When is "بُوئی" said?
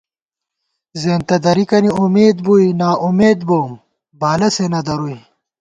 2.45-2.67